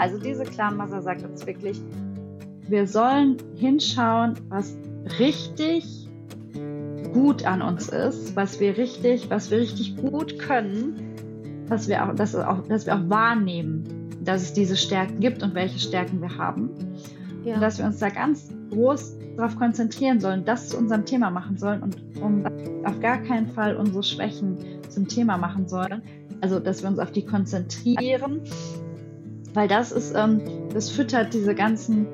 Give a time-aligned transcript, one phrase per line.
[0.00, 1.78] Also diese Clanmasse sagt uns wirklich,
[2.66, 4.74] wir sollen hinschauen, was
[5.18, 6.08] richtig
[7.12, 12.14] gut an uns ist, was wir richtig, was wir richtig gut können, dass wir auch,
[12.14, 13.84] dass, auch, dass wir auch wahrnehmen,
[14.24, 16.70] dass es diese Stärken gibt und welche Stärken wir haben.
[17.44, 17.56] Ja.
[17.56, 21.58] Und dass wir uns da ganz groß darauf konzentrieren sollen, das zu unserem Thema machen
[21.58, 22.42] sollen und um
[22.84, 24.56] auf gar keinen Fall unsere Schwächen
[24.88, 26.00] zum Thema machen sollen.
[26.40, 28.40] Also, dass wir uns auf die konzentrieren,
[29.54, 30.40] weil das ist, ähm,
[30.72, 32.06] das füttert diese ganzen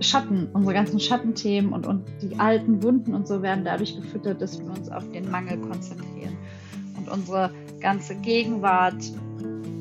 [0.00, 4.58] Schatten, unsere ganzen Schattenthemen und, und die alten Wunden und so werden dadurch gefüttert, dass
[4.58, 6.36] wir uns auf den Mangel konzentrieren.
[6.96, 9.02] Und unsere ganze Gegenwart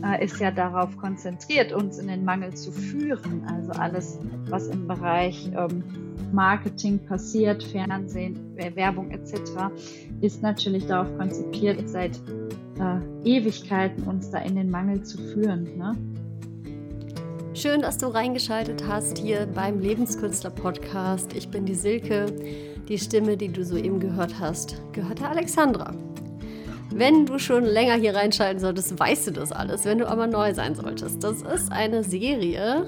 [0.03, 3.43] äh, ist ja darauf konzentriert, uns in den Mangel zu führen.
[3.47, 5.83] Also alles, was im Bereich ähm,
[6.31, 9.39] Marketing passiert, Fernsehen, Werbung etc.,
[10.21, 12.19] ist natürlich darauf konzipiert, seit
[12.79, 15.77] äh, Ewigkeiten uns da in den Mangel zu führen.
[15.77, 15.95] Ne?
[17.55, 21.35] Schön, dass du reingeschaltet hast hier beim Lebenskünstler-Podcast.
[21.35, 22.25] Ich bin die Silke.
[22.87, 25.93] Die Stimme, die du soeben gehört hast, gehört der Alexandra.
[26.89, 29.85] Wenn du schon länger hier reinschalten solltest, weißt du das alles.
[29.85, 32.87] Wenn du aber neu sein solltest, das ist eine Serie,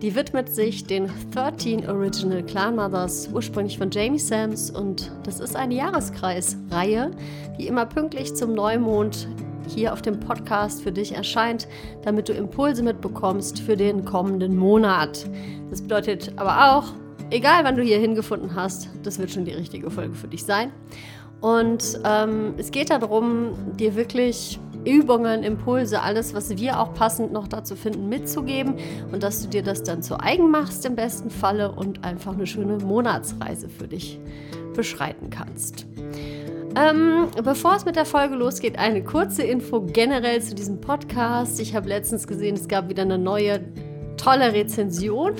[0.00, 4.70] die widmet sich den 13 Original Clan Mothers, ursprünglich von Jamie Sams.
[4.70, 7.10] Und das ist eine Jahreskreisreihe,
[7.58, 9.28] die immer pünktlich zum Neumond
[9.66, 11.68] hier auf dem Podcast für dich erscheint,
[12.02, 15.26] damit du Impulse mitbekommst für den kommenden Monat.
[15.70, 16.92] Das bedeutet aber auch,
[17.30, 20.72] egal wann du hier hingefunden hast, das wird schon die richtige Folge für dich sein.
[21.40, 27.48] Und ähm, es geht darum, dir wirklich Übungen, Impulse, alles, was wir auch passend noch
[27.48, 28.74] dazu finden, mitzugeben
[29.12, 32.46] und dass du dir das dann zu eigen machst im besten Falle und einfach eine
[32.46, 34.20] schöne Monatsreise für dich
[34.74, 35.86] beschreiten kannst.
[36.76, 41.58] Ähm, bevor es mit der Folge losgeht, eine kurze Info generell zu diesem Podcast.
[41.58, 43.60] Ich habe letztens gesehen, es gab wieder eine neue
[44.18, 45.32] tolle Rezension.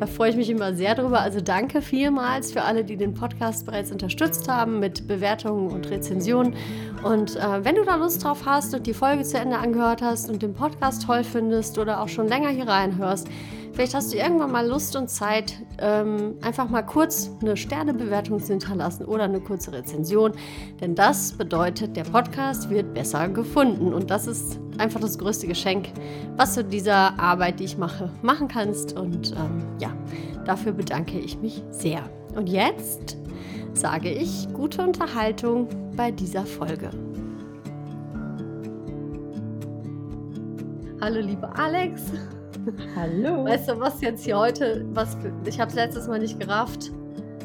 [0.00, 1.20] Da freue ich mich immer sehr drüber.
[1.20, 6.54] Also danke vielmals für alle, die den Podcast bereits unterstützt haben mit Bewertungen und Rezensionen.
[7.02, 10.30] Und äh, wenn du da Lust drauf hast und die Folge zu Ende angehört hast
[10.30, 13.28] und den Podcast toll findest oder auch schon länger hier reinhörst,
[13.78, 18.48] Vielleicht hast du irgendwann mal Lust und Zeit, ähm, einfach mal kurz eine Sternebewertung zu
[18.48, 20.32] hinterlassen oder eine kurze Rezension.
[20.80, 23.94] Denn das bedeutet, der Podcast wird besser gefunden.
[23.94, 25.90] Und das ist einfach das größte Geschenk,
[26.36, 28.98] was du dieser Arbeit, die ich mache, machen kannst.
[28.98, 29.92] Und ähm, ja,
[30.44, 32.02] dafür bedanke ich mich sehr.
[32.34, 33.16] Und jetzt
[33.74, 36.90] sage ich gute Unterhaltung bei dieser Folge.
[41.00, 42.02] Hallo, liebe Alex.
[42.96, 43.44] Hallo.
[43.44, 46.90] Weißt du, was jetzt hier heute, was ich habe es letztes Mal nicht gerafft.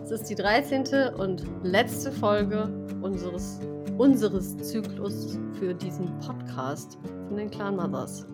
[0.04, 1.14] Es ist die 13.
[1.18, 2.64] und letzte Folge
[3.02, 3.60] unseres,
[3.98, 6.98] unseres Zyklus für diesen Podcast
[7.28, 8.26] von den Clan Mothers.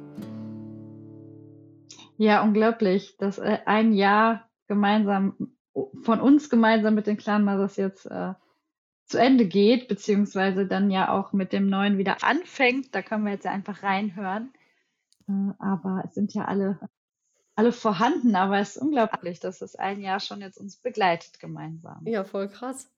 [2.17, 5.53] Ja, unglaublich, dass äh, ein Jahr gemeinsam
[6.01, 8.33] von uns gemeinsam mit den Clan Mothers jetzt äh,
[9.05, 12.93] zu Ende geht, beziehungsweise dann ja auch mit dem neuen wieder anfängt.
[12.93, 14.51] Da können wir jetzt ja einfach reinhören.
[15.29, 16.79] Äh, aber es sind ja alle,
[17.55, 22.05] alle vorhanden, aber es ist unglaublich, dass es ein Jahr schon jetzt uns begleitet gemeinsam.
[22.05, 22.89] Ja, voll krass.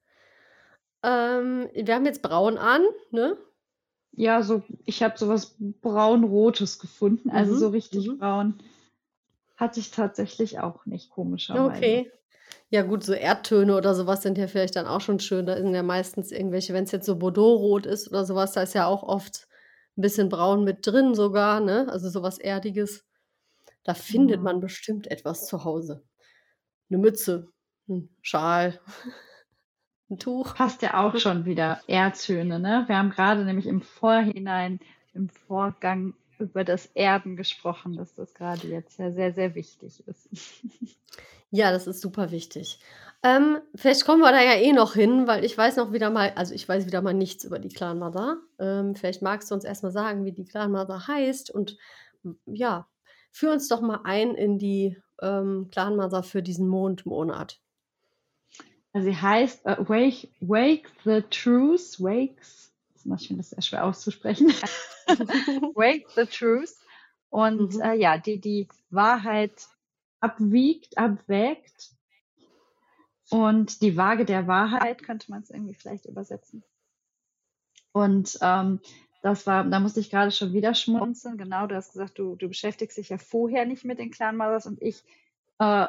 [1.03, 2.81] Ähm, wir haben jetzt braun an,
[3.11, 3.37] ne?
[4.13, 7.57] Ja, so, ich habe sowas braun-rotes gefunden, also mhm.
[7.57, 8.17] so richtig mhm.
[8.17, 8.63] braun
[9.61, 11.77] hatte ich tatsächlich auch nicht, komischerweise.
[11.77, 12.11] Okay.
[12.69, 15.45] Ja, gut, so Erdtöne oder sowas sind ja vielleicht dann auch schon schön.
[15.45, 18.73] Da sind ja meistens irgendwelche, wenn es jetzt so Bordeaux-rot ist oder sowas, da ist
[18.73, 19.47] ja auch oft
[19.97, 21.87] ein bisschen braun mit drin sogar, ne?
[21.89, 23.05] Also sowas Erdiges.
[23.83, 24.41] Da findet ja.
[24.41, 26.03] man bestimmt etwas zu Hause.
[26.89, 27.47] Eine Mütze,
[27.87, 28.79] ein Schal,
[30.09, 30.55] ein Tuch.
[30.55, 32.83] Passt ja auch schon wieder Erdtöne, ne?
[32.87, 34.79] Wir haben gerade nämlich im Vorhinein,
[35.13, 40.29] im Vorgang über das Erden gesprochen, dass das gerade jetzt ja sehr, sehr wichtig ist.
[41.53, 42.79] Ja, das ist super wichtig.
[43.23, 46.31] Ähm, vielleicht kommen wir da ja eh noch hin, weil ich weiß noch wieder mal,
[46.35, 48.37] also ich weiß wieder mal nichts über die Clan Mother.
[48.57, 51.77] Ähm, vielleicht magst du uns erstmal sagen, wie die Clan Mother heißt und
[52.45, 52.87] ja,
[53.31, 57.59] führ uns doch mal ein in die ähm, Clan Mother für diesen Mondmonat.
[58.93, 64.53] Also sie heißt uh, Wake, Wake the Truth, Wakes, ich finde das sehr schwer auszusprechen.
[65.75, 66.75] Wake the Truth.
[67.29, 67.81] Und mhm.
[67.81, 69.67] äh, ja, die die Wahrheit
[70.19, 71.91] abwiegt, abwägt.
[73.29, 76.63] Und die Waage der Wahrheit könnte man es irgendwie vielleicht übersetzen.
[77.93, 78.81] Und ähm,
[79.21, 81.37] das war, da musste ich gerade schon wieder schmunzeln.
[81.37, 84.65] Genau, du hast gesagt, du, du beschäftigst dich ja vorher nicht mit den Clan Mothers
[84.65, 85.03] und ich
[85.59, 85.87] äh,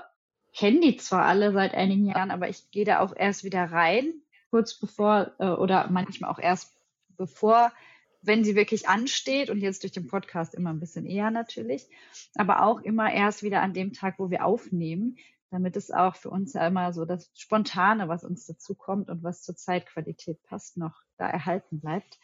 [0.54, 4.12] kenne die zwar alle seit einigen Jahren, aber ich gehe da auch erst wieder rein,
[4.50, 6.72] kurz bevor äh, oder manchmal auch erst
[7.16, 7.72] bevor
[8.22, 11.88] wenn sie wirklich ansteht und jetzt durch den Podcast immer ein bisschen eher natürlich,
[12.34, 15.16] aber auch immer erst wieder an dem Tag, wo wir aufnehmen,
[15.50, 19.22] damit es auch für uns ja immer so das Spontane, was uns dazu kommt und
[19.22, 22.18] was zur Zeitqualität passt, noch da erhalten bleibt.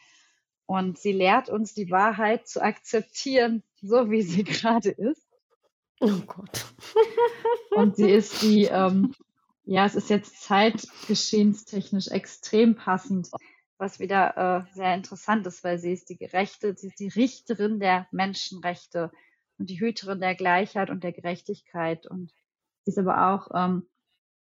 [0.65, 5.27] Und sie lehrt uns die Wahrheit zu akzeptieren, so wie sie gerade ist.
[5.99, 6.65] Oh Gott.
[7.71, 9.13] und sie ist die, ähm,
[9.63, 13.29] ja, es ist jetzt zeitgeschehenstechnisch extrem passend,
[13.79, 17.79] was wieder äh, sehr interessant ist, weil sie ist die Gerechte, sie ist die Richterin
[17.79, 19.11] der Menschenrechte
[19.57, 22.31] und die Hüterin der Gleichheit und der Gerechtigkeit und
[22.83, 23.87] sie ist aber auch ähm,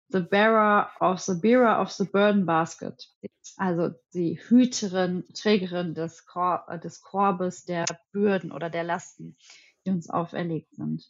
[0.09, 3.09] the bearer of the bearer of the burden basket,
[3.57, 9.37] also die Hüterin, Trägerin des, Kor äh, des Korbes der Bürden oder der Lasten,
[9.85, 11.09] die uns auferlegt sind.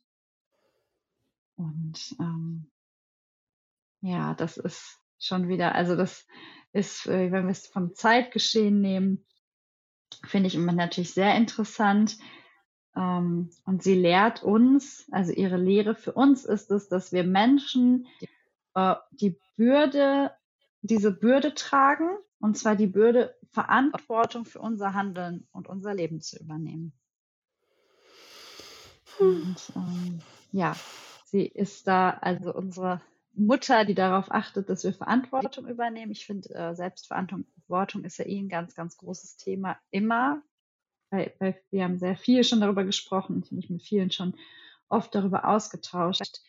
[1.56, 2.70] Und ähm,
[4.00, 6.26] ja, das ist schon wieder, also das
[6.72, 9.24] ist, äh, wenn wir es vom Zeitgeschehen nehmen,
[10.26, 12.18] finde ich immer natürlich sehr interessant.
[12.96, 18.06] Ähm, und sie lehrt uns, also ihre Lehre für uns ist es, dass wir Menschen
[18.74, 20.32] äh, die Bürde,
[20.82, 22.08] diese Bürde tragen,
[22.40, 26.92] und zwar die Bürde, Verantwortung für unser Handeln und unser Leben zu übernehmen.
[29.16, 29.42] Hm.
[29.42, 30.18] Und ähm,
[30.52, 30.76] ja,
[31.24, 33.00] sie ist da, also unsere
[33.38, 36.12] Mutter, die darauf achtet, dass wir Verantwortung übernehmen.
[36.12, 40.42] Ich finde, äh, Selbstverantwortung ist ja eh ein ganz, ganz großes Thema immer.
[41.10, 44.34] Weil, weil wir haben sehr viel schon darüber gesprochen und mich mit vielen schon
[44.88, 46.40] oft darüber ausgetauscht,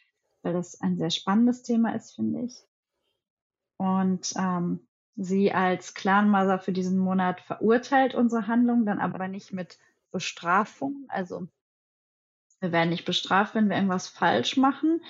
[0.42, 2.66] weil das ein sehr spannendes Thema ist, finde ich.
[3.78, 4.86] Und ähm,
[5.16, 9.78] sie als Clanmother für diesen Monat verurteilt unsere Handlung, dann aber nicht mit
[10.12, 11.06] Bestrafung.
[11.08, 11.48] Also
[12.60, 15.02] wir werden nicht bestraft, wenn wir irgendwas falsch machen,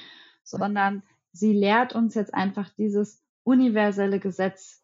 [0.44, 4.84] sondern sie lehrt uns jetzt einfach dieses universelle Gesetz,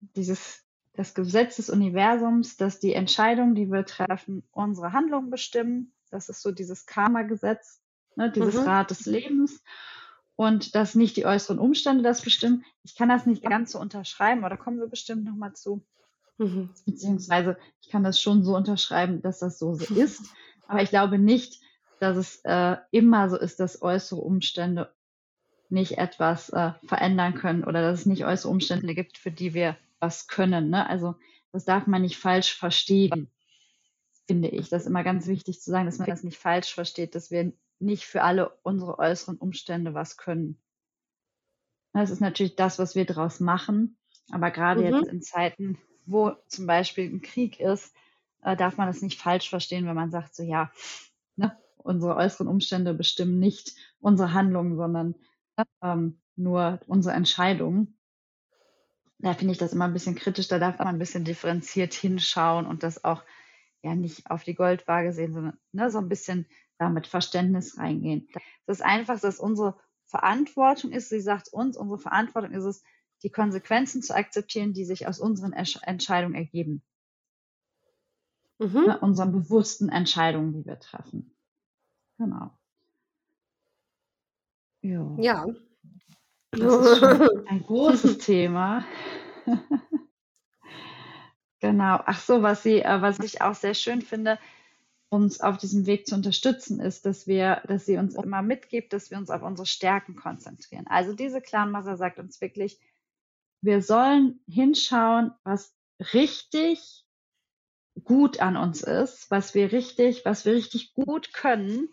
[0.00, 0.64] dieses,
[0.94, 5.92] das Gesetz des Universums, dass die Entscheidungen, die wir treffen, unsere Handlungen bestimmen.
[6.10, 7.80] Das ist so dieses Karma-Gesetz,
[8.16, 8.62] ne, dieses mhm.
[8.62, 9.62] Rad des Lebens.
[10.36, 12.64] Und dass nicht die äußeren Umstände das bestimmen.
[12.82, 15.84] Ich kann das nicht ganz so unterschreiben, aber da kommen wir bestimmt nochmal zu.
[16.38, 16.70] Mhm.
[16.86, 20.30] Beziehungsweise ich kann das schon so unterschreiben, dass das so ist.
[20.66, 21.60] Aber ich glaube nicht,
[21.98, 24.90] dass es äh, immer so ist, dass äußere Umstände
[25.70, 29.76] nicht etwas äh, verändern können oder dass es nicht äußere Umstände gibt, für die wir
[29.98, 30.70] was können.
[30.70, 30.88] Ne?
[30.88, 31.14] Also
[31.52, 33.30] das darf man nicht falsch verstehen,
[34.26, 34.68] finde ich.
[34.68, 37.52] Das ist immer ganz wichtig zu sagen, dass man das nicht falsch versteht, dass wir
[37.78, 40.60] nicht für alle unsere äußeren Umstände was können.
[41.92, 43.96] Das ist natürlich das, was wir daraus machen.
[44.30, 44.94] Aber gerade mhm.
[44.94, 47.94] jetzt in Zeiten, wo zum Beispiel ein Krieg ist,
[48.42, 50.70] äh, darf man das nicht falsch verstehen, wenn man sagt, so ja,
[51.36, 55.14] ne, unsere äußeren Umstände bestimmen nicht unsere Handlungen, sondern
[55.82, 57.98] ähm, nur unsere Entscheidungen.
[59.18, 60.48] Da finde ich das immer ein bisschen kritisch.
[60.48, 63.22] Da darf man ein bisschen differenziert hinschauen und das auch
[63.82, 66.46] ja nicht auf die Goldwaage sehen, sondern ne, so ein bisschen
[66.78, 68.28] da mit Verständnis reingehen.
[68.66, 72.82] Das ist einfach, dass unsere Verantwortung ist, sie sagt uns, unsere Verantwortung ist es,
[73.22, 76.82] die Konsequenzen zu akzeptieren, die sich aus unseren Entscheidungen ergeben.
[78.58, 78.84] Mhm.
[78.86, 81.34] Ne, unseren bewussten Entscheidungen, die wir treffen.
[82.18, 82.50] Genau.
[84.82, 85.16] Ja.
[85.18, 85.46] Ja.
[86.52, 88.84] Das ist schon ein großes Thema.
[91.60, 92.00] genau.
[92.04, 94.38] Ach so, was sie, äh, was ich auch sehr schön finde,
[95.10, 99.10] uns auf diesem Weg zu unterstützen, ist, dass wir, dass sie uns immer mitgibt, dass
[99.10, 100.86] wir uns auf unsere Stärken konzentrieren.
[100.86, 102.80] Also diese Clanmasse sagt uns wirklich,
[103.60, 105.74] wir sollen hinschauen, was
[106.14, 107.04] richtig
[108.04, 111.88] gut an uns ist, was wir richtig, was wir richtig gut können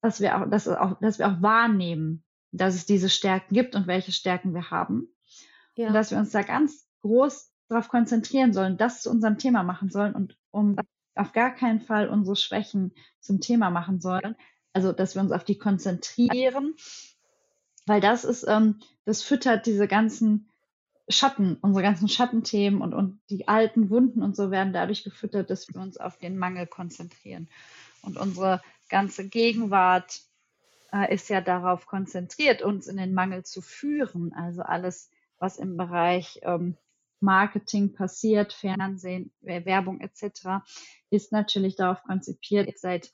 [0.00, 3.86] dass wir auch, dass auch, dass wir auch wahrnehmen, dass es diese Stärken gibt und
[3.86, 5.08] welche Stärken wir haben.
[5.74, 5.88] Ja.
[5.88, 9.90] Und dass wir uns da ganz groß darauf konzentrieren sollen, das zu unserem Thema machen
[9.90, 10.76] sollen und um
[11.14, 14.36] auf gar keinen Fall unsere Schwächen zum Thema machen sollen.
[14.72, 16.74] Also, dass wir uns auf die konzentrieren,
[17.86, 20.48] weil das ist, ähm, das füttert diese ganzen
[21.08, 25.68] Schatten, unsere ganzen Schattenthemen und, und die alten Wunden und so werden dadurch gefüttert, dass
[25.68, 27.48] wir uns auf den Mangel konzentrieren.
[28.02, 30.22] Und unsere ganze Gegenwart
[30.92, 34.32] äh, ist ja darauf konzentriert, uns in den Mangel zu führen.
[34.32, 36.76] Also alles, was im Bereich ähm,
[37.20, 40.64] Marketing passiert, Fernsehen, Werbung etc.,
[41.10, 43.12] ist natürlich darauf konzipiert, seit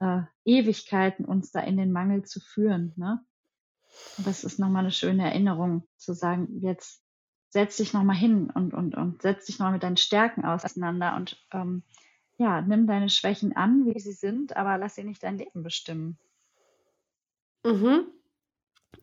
[0.00, 2.92] äh, Ewigkeiten uns da in den Mangel zu führen.
[2.96, 3.24] Ne?
[4.18, 7.02] Und das ist nochmal eine schöne Erinnerung, zu sagen, jetzt
[7.48, 11.44] setz dich nochmal hin und, und, und setz dich nochmal mit deinen Stärken auseinander und
[11.52, 11.82] ähm,
[12.40, 16.18] ja, nimm deine Schwächen an, wie sie sind, aber lass sie nicht dein Leben bestimmen.
[17.64, 18.06] Mhm.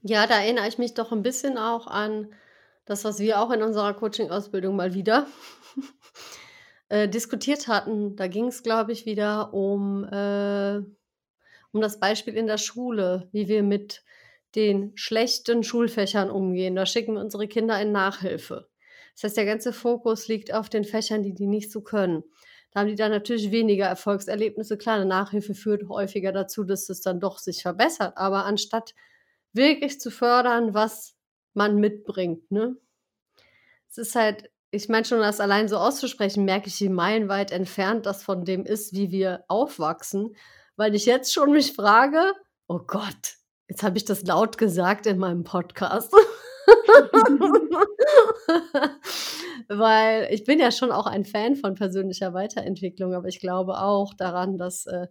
[0.02, 2.34] Ja, da erinnere ich mich doch ein bisschen auch an
[2.86, 5.28] das, was wir auch in unserer Coaching-Ausbildung mal wieder
[6.90, 8.16] äh, diskutiert hatten.
[8.16, 10.78] Da ging es, glaube ich, wieder um, äh,
[11.72, 14.04] um das Beispiel in der Schule, wie wir mit
[14.56, 16.76] den schlechten Schulfächern umgehen.
[16.76, 18.68] Da schicken wir unsere Kinder in Nachhilfe.
[19.14, 22.24] Das heißt, der ganze Fokus liegt auf den Fächern, die die nicht so können.
[22.78, 24.78] Haben die dann natürlich weniger Erfolgserlebnisse.
[24.78, 28.14] Klar, eine Nachhilfe führt häufiger dazu, dass es dann doch sich verbessert.
[28.18, 28.94] Aber anstatt
[29.52, 31.16] wirklich zu fördern, was
[31.56, 32.78] man mitbringt, ne?
[33.90, 38.06] Es ist halt, ich meine schon, das allein so auszusprechen, merke ich, wie meilenweit entfernt
[38.06, 40.36] das von dem ist, wie wir aufwachsen.
[40.76, 42.32] Weil ich jetzt schon mich frage,
[42.68, 43.38] oh Gott,
[43.68, 46.14] jetzt habe ich das laut gesagt in meinem Podcast.
[49.68, 54.14] Weil ich bin ja schon auch ein Fan von persönlicher Weiterentwicklung, aber ich glaube auch
[54.14, 55.08] daran, dass äh,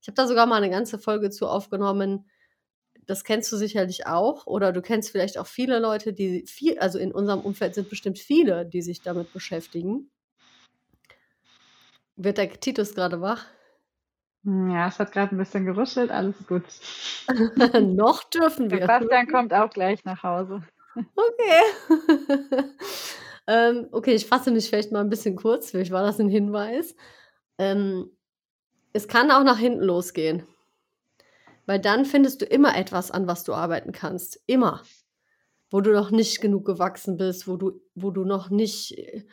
[0.00, 2.28] ich habe da sogar mal eine ganze Folge zu aufgenommen.
[3.06, 6.98] Das kennst du sicherlich auch oder du kennst vielleicht auch viele Leute, die viel, also
[6.98, 10.10] in unserem Umfeld sind bestimmt viele, die sich damit beschäftigen.
[12.16, 13.46] Wird der Titus gerade wach?
[14.48, 16.64] Hm, ja, es hat gerade ein bisschen geruschelt, alles gut.
[17.82, 18.80] Noch dürfen wir.
[18.80, 20.62] Sebastian kommt auch gleich nach Hause.
[20.96, 22.64] Okay.
[23.46, 26.96] ähm, okay, ich fasse mich vielleicht mal ein bisschen kurz, vielleicht war das ein Hinweis.
[27.58, 28.10] Ähm,
[28.94, 30.46] es kann auch nach hinten losgehen.
[31.66, 34.42] Weil dann findest du immer etwas, an was du arbeiten kannst.
[34.46, 34.82] Immer.
[35.68, 39.26] Wo du noch nicht genug gewachsen bist, wo du, wo du noch nicht äh,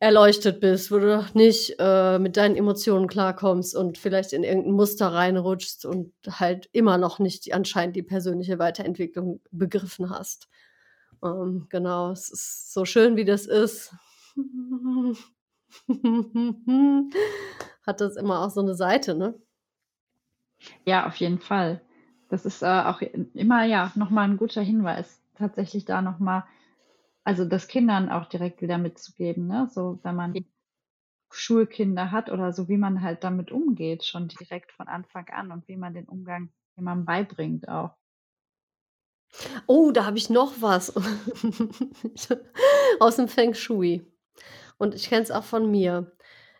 [0.00, 4.72] erleuchtet bist, wo du noch nicht äh, mit deinen Emotionen klarkommst und vielleicht in irgendein
[4.72, 10.48] Muster reinrutschst und halt immer noch nicht die, anscheinend die persönliche Weiterentwicklung begriffen hast.
[11.22, 13.94] Ähm, genau, es ist so schön, wie das ist.
[17.86, 19.34] Hat das immer auch so eine Seite, ne?
[20.84, 21.80] Ja, auf jeden Fall.
[22.28, 26.44] Das ist äh, auch immer ja nochmal ein guter Hinweis, tatsächlich da nochmal
[27.24, 29.68] also das Kindern auch direkt wieder mitzugeben, ne?
[29.72, 30.44] So, wenn man
[31.32, 35.66] Schulkinder hat oder so, wie man halt damit umgeht, schon direkt von Anfang an und
[35.66, 37.96] wie man den Umgang jemandem beibringt auch.
[39.66, 40.94] Oh, da habe ich noch was
[43.00, 44.06] aus dem Feng Shui.
[44.78, 46.12] Und ich kenne es auch von mir.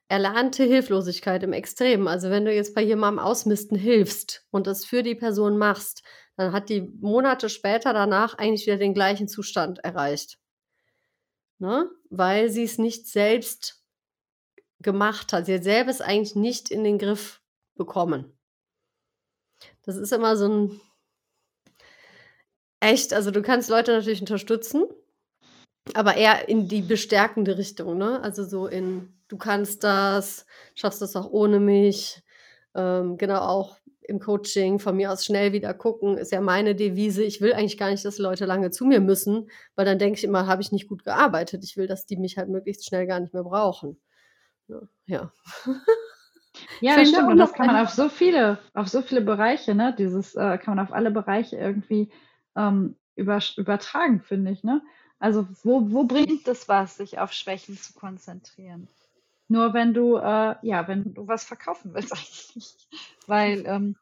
[0.09, 2.09] Erlernte Hilflosigkeit im Extrem.
[2.09, 6.03] Also wenn du jetzt bei jemandem ausmisten hilfst und das für die Person machst,
[6.37, 10.39] dann hat die Monate später danach eigentlich wieder den gleichen Zustand erreicht
[11.65, 11.91] ne?
[12.11, 13.83] weil sie es nicht selbst
[14.81, 15.47] gemacht hat.
[15.47, 17.41] Sie hat selber es eigentlich nicht in den Griff
[17.75, 18.37] bekommen.
[19.83, 20.81] Das ist immer so ein
[22.81, 24.85] echt, also du kannst Leute natürlich unterstützen,
[25.95, 28.23] aber eher in die bestärkende Richtung, ne?
[28.23, 32.23] Also so in, du kannst das, schaffst das auch ohne mich.
[32.75, 37.25] Ähm, genau auch im Coaching von mir aus schnell wieder gucken, ist ja meine Devise.
[37.25, 40.25] Ich will eigentlich gar nicht, dass Leute lange zu mir müssen, weil dann denke ich
[40.25, 41.65] immer, habe ich nicht gut gearbeitet.
[41.65, 44.01] Ich will, dass die mich halt möglichst schnell gar nicht mehr brauchen.
[45.07, 45.33] Ja.
[46.81, 47.29] Ja, das stimmt.
[47.29, 49.95] Und das kann man auf so viele, auf so viele Bereiche, ne?
[49.99, 52.11] Dieses äh, kann man auf alle Bereiche irgendwie
[52.57, 54.83] ähm, über, übertragen, finde ich, ne?
[55.19, 58.89] Also wo, wo bringt es was, sich auf Schwächen zu konzentrieren?
[59.49, 62.75] Nur wenn du, äh, ja, wenn du was verkaufen willst eigentlich.
[63.27, 63.97] Weil ähm,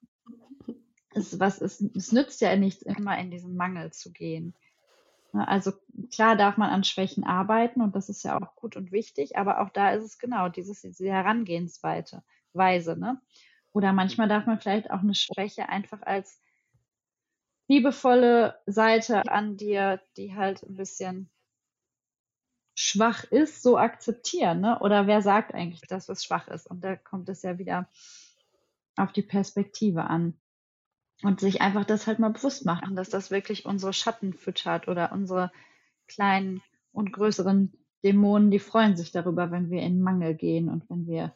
[1.15, 4.55] es, was ist, es nützt ja nichts, immer in diesen Mangel zu gehen.
[5.33, 5.73] Ne, also
[6.13, 9.61] klar darf man an Schwächen arbeiten und das ist ja auch gut und wichtig, aber
[9.61, 12.23] auch da ist es genau dieses, diese Herangehensweise.
[12.55, 13.21] Weise, ne?
[13.73, 16.41] Oder manchmal darf man vielleicht auch eine Schwäche einfach als
[17.69, 21.31] liebevolle Seite an dir, die halt ein bisschen
[22.83, 24.61] schwach ist, so akzeptieren.
[24.61, 24.79] Ne?
[24.81, 26.67] Oder wer sagt eigentlich, dass es schwach ist?
[26.67, 27.89] Und da kommt es ja wieder
[28.97, 30.35] auf die Perspektive an.
[31.23, 35.13] Und sich einfach das halt mal bewusst machen, dass das wirklich unsere Schatten füttert oder
[35.13, 35.53] unsere
[36.09, 36.61] kleinen
[36.91, 37.73] und größeren
[38.03, 41.33] Dämonen, die freuen sich darüber, wenn wir in Mangel gehen und wenn wir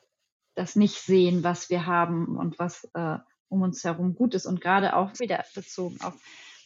[0.57, 4.47] das nicht sehen, was wir haben und was äh, um uns herum gut ist.
[4.47, 6.15] Und gerade auch wieder bezogen auf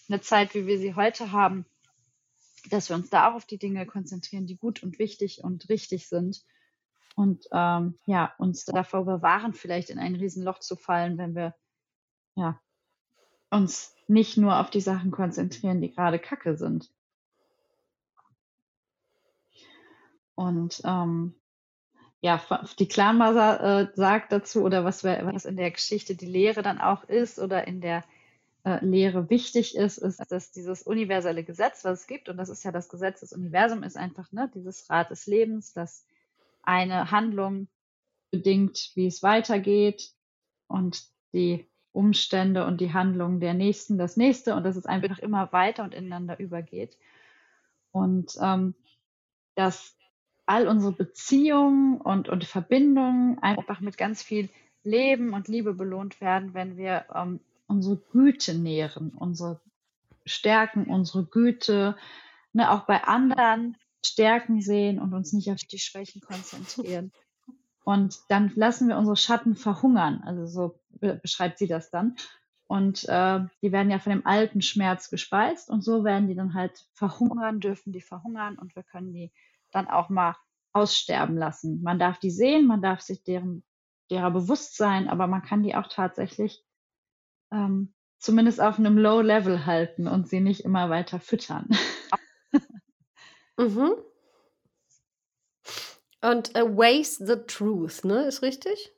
[0.08, 1.66] eine Zeit, wie wir sie heute haben,
[2.70, 6.08] dass wir uns da auch auf die Dinge konzentrieren, die gut und wichtig und richtig
[6.08, 6.44] sind.
[7.16, 11.54] Und ähm, ja, uns davor bewahren, vielleicht in ein Riesenloch zu fallen, wenn wir
[12.34, 12.60] ja,
[13.50, 16.90] uns nicht nur auf die Sachen konzentrieren, die gerade Kacke sind.
[20.34, 21.34] Und ähm,
[22.22, 22.40] ja,
[22.78, 27.04] die Clanmother äh, sagt dazu, oder was, was in der Geschichte die Lehre dann auch
[27.04, 28.04] ist, oder in der
[28.64, 32.72] Lehre wichtig ist, ist, dass dieses universelle Gesetz, was es gibt, und das ist ja
[32.72, 36.06] das Gesetz des Universums, ist einfach ne, dieses Rad des Lebens, dass
[36.62, 37.68] eine Handlung
[38.30, 40.12] bedingt, wie es weitergeht
[40.68, 45.52] und die Umstände und die Handlungen der Nächsten das Nächste und dass es einfach immer
[45.52, 46.96] weiter und ineinander übergeht.
[47.92, 48.74] Und ähm,
[49.56, 49.96] dass
[50.46, 54.48] all unsere Beziehungen und, und Verbindungen einfach mit ganz viel
[54.82, 59.60] Leben und Liebe belohnt werden, wenn wir ähm, unsere Güte nähren, unsere
[60.26, 61.96] Stärken, unsere Güte,
[62.52, 67.12] ne, auch bei anderen Stärken sehen und uns nicht auf die Schwächen konzentrieren.
[67.84, 70.22] Und dann lassen wir unsere Schatten verhungern.
[70.24, 70.80] Also so
[71.22, 72.16] beschreibt sie das dann.
[72.66, 76.54] Und äh, die werden ja von dem alten Schmerz gespeist und so werden die dann
[76.54, 79.32] halt verhungern, dürfen die verhungern und wir können die
[79.72, 80.36] dann auch mal
[80.72, 81.82] aussterben lassen.
[81.82, 83.64] Man darf die sehen, man darf sich deren,
[84.10, 86.62] derer bewusst sein, aber man kann die auch tatsächlich
[87.52, 91.68] ähm, zumindest auf einem Low Level halten und sie nicht immer weiter füttern.
[93.58, 93.92] mhm.
[96.22, 98.24] Und erase the truth, ne?
[98.24, 98.92] Ist richtig?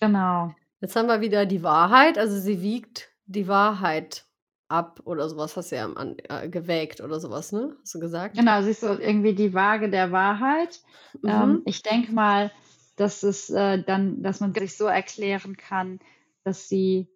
[0.00, 0.54] Genau.
[0.80, 4.24] Jetzt haben wir wieder die Wahrheit, also sie wiegt die Wahrheit
[4.68, 7.76] ab oder sowas, hast du ja an, äh, gewägt oder sowas, ne?
[7.80, 8.36] Hast du gesagt?
[8.36, 10.80] Genau, sie ist so irgendwie die Waage der Wahrheit.
[11.22, 11.28] Mhm.
[11.28, 12.50] Ähm, ich denke mal,
[12.96, 15.98] dass es äh, dann, dass man sich so erklären kann,
[16.44, 17.08] dass sie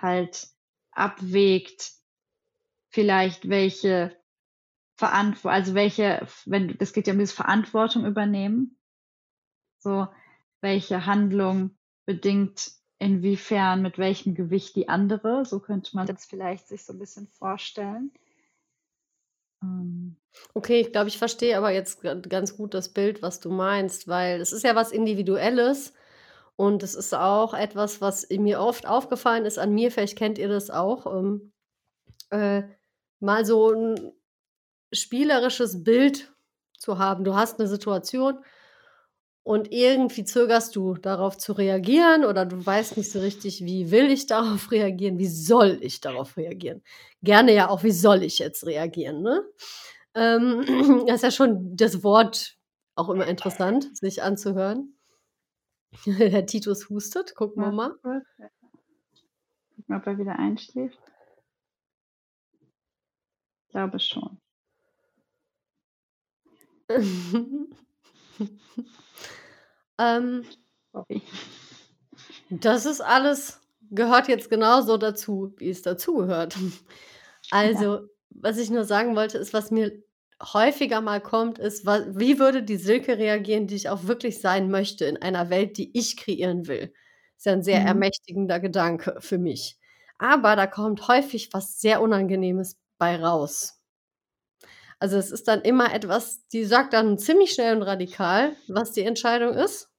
[0.00, 0.48] halt
[0.92, 1.92] abwägt,
[2.88, 4.16] vielleicht welche
[4.96, 8.78] Verantwortung, also welche, wenn das geht ja um diese Verantwortung übernehmen,
[9.78, 10.08] so
[10.60, 11.76] welche Handlung
[12.06, 15.44] bedingt inwiefern, mit welchem Gewicht die andere.
[15.44, 18.10] So könnte man jetzt vielleicht sich so ein bisschen vorstellen.
[19.62, 20.16] Ähm.
[20.54, 24.40] Okay, ich glaube, ich verstehe aber jetzt ganz gut das Bild, was du meinst, weil
[24.40, 25.92] es ist ja was Individuelles
[26.56, 30.48] und es ist auch etwas, was mir oft aufgefallen ist an mir, vielleicht kennt ihr
[30.48, 31.52] das auch, ähm,
[32.30, 32.62] äh,
[33.20, 34.12] mal so ein
[34.92, 36.32] spielerisches Bild
[36.78, 37.24] zu haben.
[37.24, 38.38] Du hast eine Situation
[39.42, 44.10] und irgendwie zögerst du darauf zu reagieren oder du weißt nicht so richtig, wie will
[44.10, 46.82] ich darauf reagieren, wie soll ich darauf reagieren.
[47.22, 49.22] Gerne ja auch, wie soll ich jetzt reagieren.
[49.22, 49.42] Ne?
[50.14, 52.56] Ähm, das ist ja schon das Wort
[52.94, 54.95] auch immer interessant, sich anzuhören.
[56.04, 57.90] Herr Titus hustet, gucken wir mal.
[57.90, 58.22] Gucken
[59.86, 60.98] wir, ob er wieder einschläft.
[63.62, 64.40] Ich glaube schon.
[69.98, 70.44] Ähm,
[70.92, 71.22] Sorry.
[72.50, 76.56] Das ist alles, gehört jetzt genauso dazu, wie es dazugehört.
[77.50, 78.02] Also, ja.
[78.30, 80.02] was ich nur sagen wollte, ist, was mir
[80.42, 85.04] häufiger mal kommt, ist, wie würde die Silke reagieren, die ich auch wirklich sein möchte
[85.04, 86.92] in einer Welt, die ich kreieren will.
[87.36, 87.86] Ist ja ein sehr mhm.
[87.86, 89.78] ermächtigender Gedanke für mich.
[90.18, 93.80] Aber da kommt häufig was sehr Unangenehmes bei raus.
[94.98, 99.02] Also es ist dann immer etwas, die sagt dann ziemlich schnell und radikal, was die
[99.02, 99.90] Entscheidung ist.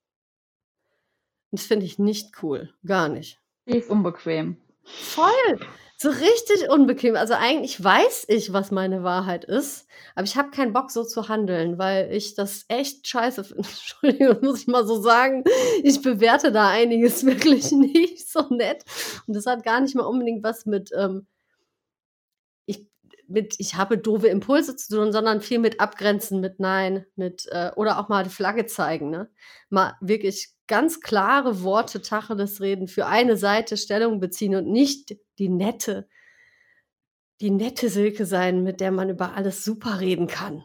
[1.51, 2.73] Das finde ich nicht cool.
[2.85, 3.39] Gar nicht.
[3.67, 4.57] Die ist unbequem.
[4.83, 5.59] Voll.
[5.99, 7.15] So richtig unbequem.
[7.15, 11.27] Also eigentlich weiß ich, was meine Wahrheit ist, aber ich habe keinen Bock, so zu
[11.27, 13.63] handeln, weil ich das echt scheiße finde.
[13.67, 15.43] Entschuldigung, muss ich mal so sagen.
[15.81, 18.83] Ich bewerte da einiges wirklich nicht so nett.
[19.25, 21.25] Und das hat gar nicht mal unbedingt was mit, ähm,
[23.27, 27.71] mit, ich habe doofe Impulse zu tun, sondern viel mit Abgrenzen, mit Nein, mit, äh,
[27.75, 29.29] oder auch mal die Flagge zeigen, ne?
[29.69, 35.49] Mal wirklich ganz klare Worte Tacheles reden, für eine Seite Stellung beziehen und nicht die
[35.49, 36.07] nette,
[37.41, 40.63] die nette Silke sein, mit der man über alles super reden kann.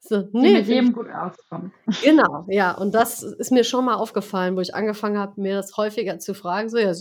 [0.00, 1.72] So, nee, mit jedem gut auskommt.
[2.02, 2.72] Genau, ja.
[2.72, 6.34] Und das ist mir schon mal aufgefallen, wo ich angefangen habe, mir das häufiger zu
[6.34, 6.68] fragen.
[6.68, 6.92] So, ja,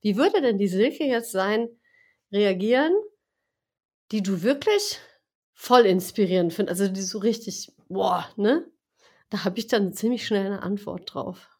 [0.00, 1.68] wie würde denn die Silke jetzt sein,
[2.32, 2.92] reagieren,
[4.12, 5.00] die du wirklich
[5.54, 6.80] voll inspirierend findest?
[6.80, 8.66] Also die so richtig, boah, ne?
[9.30, 11.50] Da habe ich dann ziemlich schnell eine Antwort drauf.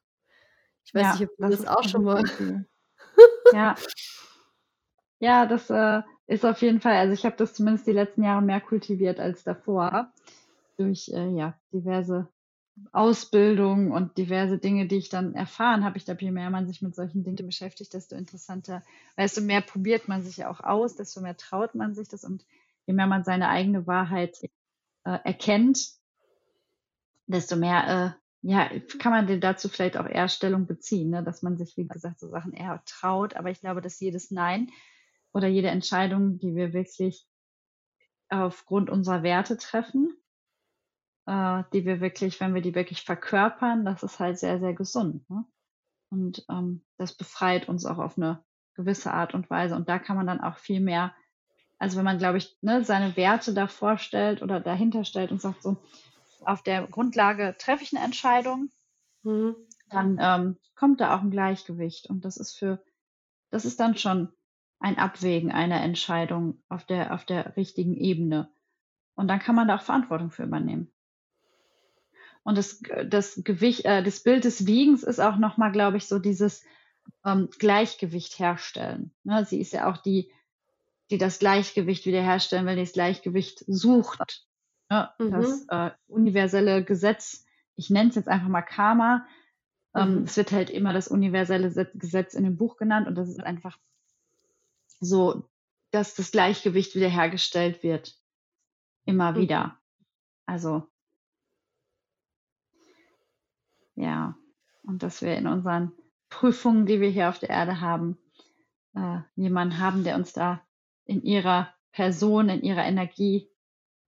[0.84, 2.22] Ich weiß ja, nicht, ob du das, das auch schon mal.
[3.52, 3.74] ja.
[5.18, 8.42] Ja, das äh, ist auf jeden Fall, also ich habe das zumindest die letzten Jahre
[8.42, 10.12] mehr kultiviert als davor.
[10.76, 12.28] Durch äh, ja, diverse
[12.92, 15.96] Ausbildung und diverse Dinge, die ich dann erfahren habe.
[15.96, 18.82] Ich glaube, je mehr man sich mit solchen Dingen beschäftigt, desto interessanter,
[19.16, 22.44] desto mehr probiert man sich ja auch aus, desto mehr traut man sich das und
[22.86, 24.42] je mehr man seine eigene Wahrheit
[25.04, 25.90] äh, erkennt,
[27.26, 31.24] desto mehr äh, ja, kann man dazu vielleicht auch eher Stellung beziehen, ne?
[31.24, 33.34] dass man sich, wie gesagt, so Sachen eher traut.
[33.34, 34.70] Aber ich glaube, dass jedes Nein
[35.32, 37.26] oder jede Entscheidung, die wir wirklich
[38.28, 40.16] aufgrund unserer Werte treffen,
[41.26, 45.28] äh, die wir wirklich, wenn wir die wirklich verkörpern, das ist halt sehr, sehr gesund.
[45.28, 45.44] Ne?
[46.10, 49.74] Und ähm, das befreit uns auch auf eine gewisse Art und Weise.
[49.74, 51.14] Und da kann man dann auch viel mehr,
[51.78, 55.62] also wenn man, glaube ich, ne, seine Werte da vorstellt oder dahinter stellt und sagt
[55.62, 55.76] so,
[56.42, 58.70] auf der Grundlage treffe ich eine Entscheidung,
[59.22, 59.56] mhm.
[59.90, 62.08] dann ähm, kommt da auch ein Gleichgewicht.
[62.08, 62.82] Und das ist für,
[63.50, 64.32] das ist dann schon
[64.78, 68.50] ein Abwägen einer Entscheidung auf der, auf der richtigen Ebene.
[69.14, 70.92] Und dann kann man da auch Verantwortung für übernehmen.
[72.46, 76.20] Und das, das Gewicht, äh, das Bild des Wiegens ist auch nochmal, glaube ich, so
[76.20, 76.62] dieses
[77.24, 79.10] ähm, Gleichgewicht herstellen.
[79.24, 79.44] Ne?
[79.44, 80.30] Sie ist ja auch die,
[81.10, 84.46] die das Gleichgewicht wiederherstellen, weil die das Gleichgewicht sucht.
[84.88, 85.10] Ne?
[85.18, 85.30] Mhm.
[85.32, 89.26] Das äh, universelle Gesetz, ich nenne es jetzt einfach mal Karma,
[89.96, 90.22] ähm, mhm.
[90.22, 93.76] es wird halt immer das universelle Gesetz in dem Buch genannt und das ist einfach
[95.00, 95.48] so,
[95.90, 98.14] dass das Gleichgewicht wiederhergestellt wird.
[99.04, 99.36] Immer mhm.
[99.36, 99.80] wieder.
[100.46, 100.86] Also,
[103.96, 104.36] ja.
[104.82, 105.92] Und dass wir in unseren
[106.28, 108.18] Prüfungen, die wir hier auf der Erde haben,
[108.94, 110.62] äh, jemanden haben, der uns da
[111.04, 113.48] in ihrer Person, in ihrer Energie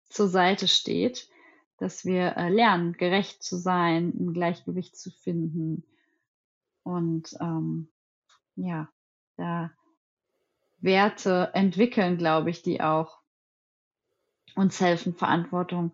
[0.09, 1.29] zur Seite steht,
[1.79, 5.85] dass wir äh, lernen, gerecht zu sein, ein Gleichgewicht zu finden
[6.83, 7.89] und ähm,
[8.57, 8.89] ja,
[9.37, 9.71] da
[10.81, 13.21] Werte entwickeln, glaube ich, die auch
[14.55, 15.93] uns helfen, Verantwortung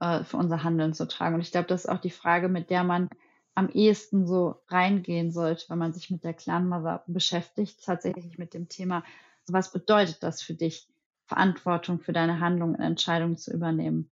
[0.00, 1.34] äh, für unser Handeln zu tragen.
[1.36, 3.08] Und ich glaube, das ist auch die Frage, mit der man
[3.54, 8.54] am ehesten so reingehen sollte, wenn man sich mit der Clan Mother beschäftigt, tatsächlich mit
[8.54, 9.04] dem Thema,
[9.46, 10.88] was bedeutet das für dich,
[11.26, 14.10] Verantwortung für deine Handlungen und Entscheidungen zu übernehmen?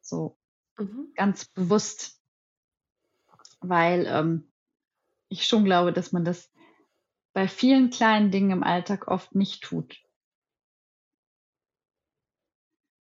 [0.00, 0.36] So
[0.78, 1.12] mhm.
[1.14, 2.20] ganz bewusst,
[3.60, 4.52] weil ähm,
[5.28, 6.52] ich schon glaube, dass man das
[7.32, 9.98] bei vielen kleinen Dingen im Alltag oft nicht tut.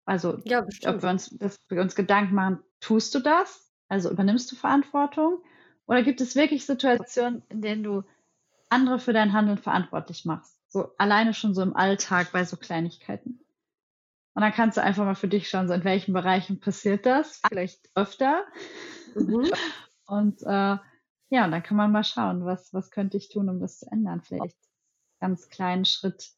[0.07, 3.64] Also, ja, ob wir uns, dass wir uns Gedanken machen, tust du das?
[3.95, 5.39] Also übernimmst du Verantwortung?
[5.87, 8.03] Oder gibt es wirklich Situationen, in denen du
[8.69, 10.59] andere für dein Handeln verantwortlich machst?
[10.67, 13.39] So alleine schon so im Alltag bei so Kleinigkeiten.
[14.35, 17.41] Und dann kannst du einfach mal für dich schauen, so in welchen Bereichen passiert das,
[17.49, 18.45] vielleicht öfter.
[19.15, 19.49] Mhm.
[20.07, 20.77] Und äh,
[21.31, 23.91] ja, und dann kann man mal schauen, was, was könnte ich tun, um das zu
[23.91, 24.21] ändern.
[24.23, 24.59] Vielleicht
[25.19, 26.33] ganz kleinen Schritt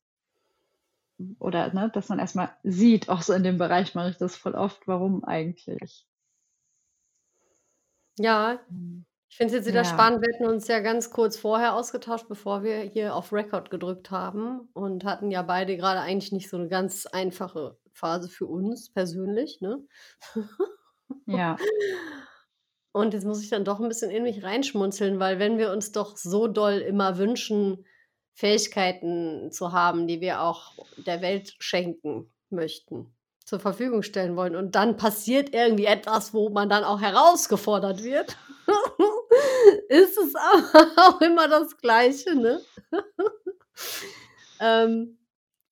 [1.40, 4.54] oder ne, dass man erstmal sieht, auch so in dem Bereich mache ich das voll
[4.54, 6.06] oft, warum eigentlich.
[8.18, 9.04] Ja, mhm.
[9.28, 9.84] ich finde es jetzt wieder ja.
[9.84, 10.22] spannend.
[10.22, 14.68] Wir hatten uns ja ganz kurz vorher ausgetauscht, bevor wir hier auf Record gedrückt haben
[14.72, 19.60] und hatten ja beide gerade eigentlich nicht so eine ganz einfache Phase für uns persönlich,
[19.60, 19.84] ne?
[21.26, 21.56] Ja.
[22.92, 25.92] Und jetzt muss ich dann doch ein bisschen in mich reinschmunzeln, weil wenn wir uns
[25.92, 27.84] doch so doll immer wünschen,
[28.32, 33.14] Fähigkeiten zu haben, die wir auch der Welt schenken möchten,
[33.46, 38.36] zur Verfügung stellen wollen und dann passiert irgendwie etwas, wo man dann auch herausgefordert wird,
[39.88, 42.60] ist es aber auch immer das Gleiche, ne?
[44.60, 45.18] ähm,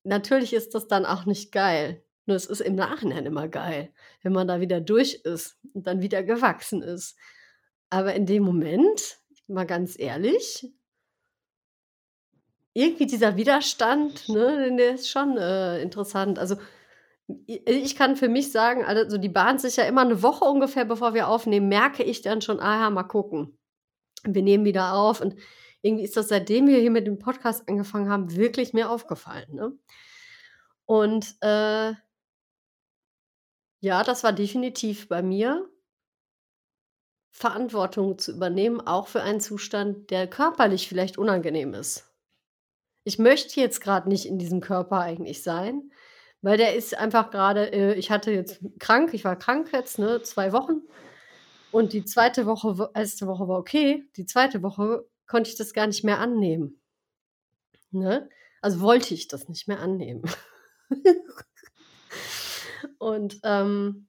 [0.04, 2.00] natürlich ist das dann auch nicht geil.
[2.26, 6.00] Nur es ist im Nachhinein immer geil, wenn man da wieder durch ist und dann
[6.00, 7.18] wieder gewachsen ist.
[7.90, 10.72] Aber in dem Moment, mal ganz ehrlich,
[12.72, 16.38] irgendwie dieser Widerstand, ne, der ist schon äh, interessant.
[16.38, 16.56] Also
[17.46, 21.14] ich kann für mich sagen, also die bahnt sich ja immer eine Woche ungefähr, bevor
[21.14, 23.58] wir aufnehmen, merke ich dann schon, aha, mal gucken.
[24.24, 25.36] Wir nehmen wieder auf und
[25.82, 29.54] irgendwie ist das, seitdem wir hier mit dem Podcast angefangen haben, wirklich mir aufgefallen.
[29.54, 29.72] Ne?
[30.86, 31.92] Und äh,
[33.80, 35.68] ja, das war definitiv bei mir.
[37.30, 42.14] Verantwortung zu übernehmen, auch für einen Zustand, der körperlich vielleicht unangenehm ist.
[43.02, 45.90] Ich möchte jetzt gerade nicht in diesem Körper eigentlich sein,
[46.44, 50.22] weil der ist einfach gerade, äh, ich hatte jetzt krank, ich war krank jetzt, ne,
[50.22, 50.82] zwei Wochen.
[51.72, 55.86] Und die zweite Woche, erste Woche war okay, die zweite Woche konnte ich das gar
[55.86, 56.78] nicht mehr annehmen.
[57.92, 58.28] Ne?
[58.60, 60.22] Also wollte ich das nicht mehr annehmen.
[62.98, 64.06] Und ähm,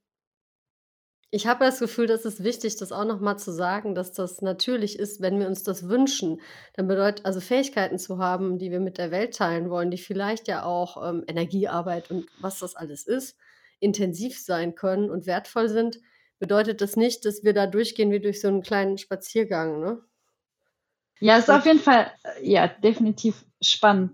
[1.36, 4.98] ich habe das Gefühl, das ist wichtig, das auch nochmal zu sagen, dass das natürlich
[4.98, 6.40] ist, wenn wir uns das wünschen.
[6.76, 10.48] Dann bedeutet also Fähigkeiten zu haben, die wir mit der Welt teilen wollen, die vielleicht
[10.48, 13.38] ja auch ähm, Energiearbeit und was das alles ist,
[13.82, 16.00] intensiv sein können und wertvoll sind,
[16.40, 19.82] bedeutet das nicht, dass wir da durchgehen wie durch so einen kleinen Spaziergang.
[19.82, 20.02] Ne?
[21.20, 24.14] Ja, ist auf jeden Fall, äh, ja, definitiv spannend,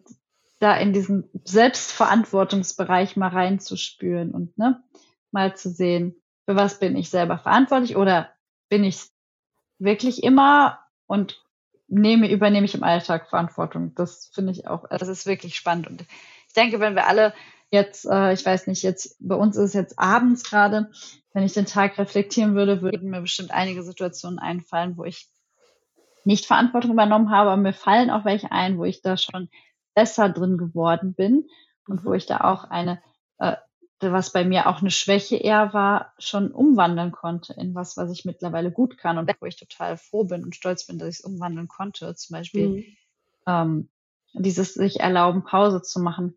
[0.57, 4.81] da in diesen Selbstverantwortungsbereich mal reinzuspüren und ne,
[5.29, 6.15] mal zu sehen,
[6.51, 8.29] für was bin ich selber verantwortlich oder
[8.67, 9.07] bin ich
[9.79, 11.41] wirklich immer und
[11.87, 13.95] nehme, übernehme ich im Alltag Verantwortung.
[13.95, 15.87] Das finde ich auch, das ist wirklich spannend.
[15.87, 17.33] Und ich denke, wenn wir alle
[17.69, 20.91] jetzt, äh, ich weiß nicht, jetzt bei uns ist es jetzt abends gerade,
[21.31, 25.29] wenn ich den Tag reflektieren würde, würden mir bestimmt einige Situationen einfallen, wo ich
[26.25, 29.49] nicht Verantwortung übernommen habe, aber mir fallen auch welche ein, wo ich da schon
[29.95, 31.47] besser drin geworden bin
[31.87, 32.07] und mhm.
[32.09, 33.01] wo ich da auch eine,
[33.37, 33.55] äh,
[34.01, 38.25] was bei mir auch eine Schwäche eher war, schon umwandeln konnte in was, was ich
[38.25, 41.25] mittlerweile gut kann und wo ich total froh bin und stolz bin, dass ich es
[41.25, 42.15] umwandeln konnte.
[42.15, 42.85] Zum Beispiel mhm.
[43.47, 43.89] ähm,
[44.33, 46.35] dieses sich erlauben, Pause zu machen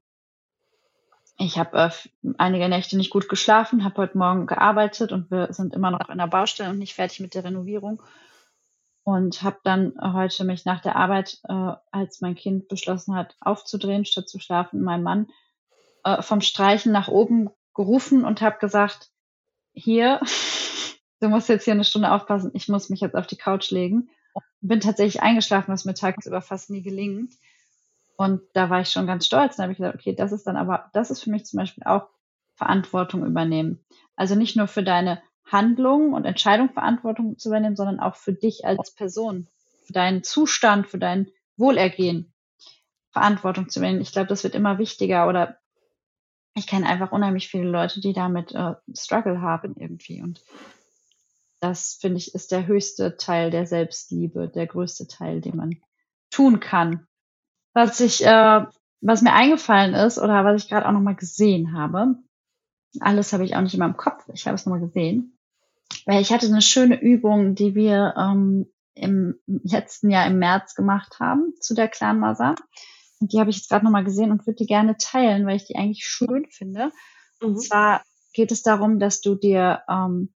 [1.38, 1.90] ich habe äh,
[2.38, 6.18] einige Nächte nicht gut geschlafen, habe heute Morgen gearbeitet und wir sind immer noch in
[6.18, 8.02] der Baustelle und nicht fertig mit der Renovierung.
[9.06, 14.06] Und habe dann heute mich nach der Arbeit, äh, als mein Kind beschlossen hat, aufzudrehen,
[14.06, 15.26] statt zu schlafen, meinen Mann
[16.04, 19.10] äh, vom Streichen nach oben gerufen und habe gesagt,
[19.72, 20.20] hier,
[21.20, 24.08] du musst jetzt hier eine Stunde aufpassen, ich muss mich jetzt auf die Couch legen.
[24.60, 27.34] Bin tatsächlich eingeschlafen, was mir tagsüber fast nie gelingt.
[28.16, 29.56] Und da war ich schon ganz stolz.
[29.56, 31.84] Da habe ich gesagt, okay, das ist dann aber, das ist für mich zum Beispiel
[31.84, 32.08] auch
[32.54, 33.84] Verantwortung übernehmen.
[34.16, 38.64] Also nicht nur für deine Handlungen und Entscheidungen Verantwortung zu übernehmen, sondern auch für dich
[38.64, 39.48] als Person,
[39.84, 42.32] für deinen Zustand, für dein Wohlergehen
[43.10, 44.00] Verantwortung zu übernehmen.
[44.00, 45.58] Ich glaube, das wird immer wichtiger oder
[46.54, 50.22] ich kenne einfach unheimlich viele Leute, die damit äh, Struggle haben irgendwie.
[50.22, 50.42] Und
[51.60, 55.76] das, finde ich, ist der höchste Teil der Selbstliebe, der größte Teil, den man
[56.30, 57.06] tun kann.
[57.72, 58.64] Was ich, äh,
[59.00, 62.16] was mir eingefallen ist oder was ich gerade auch nochmal gesehen habe,
[63.00, 65.36] alles habe ich auch nicht in meinem Kopf, ich habe es nochmal gesehen,
[66.06, 71.18] weil ich hatte eine schöne Übung, die wir ähm, im letzten Jahr im März gemacht
[71.18, 72.54] haben zu der Clanmasa.
[73.24, 75.64] Und die habe ich jetzt gerade nochmal gesehen und würde die gerne teilen, weil ich
[75.64, 76.92] die eigentlich schön finde.
[77.40, 77.48] Mhm.
[77.48, 78.02] Und zwar
[78.34, 80.34] geht es darum, dass du dir ähm,